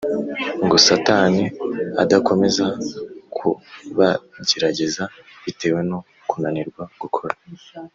[0.65, 1.43] ngo satani
[2.03, 2.65] adakomeza
[3.35, 5.03] kubagerageza
[5.43, 7.35] bitewe no kunanirwa gukora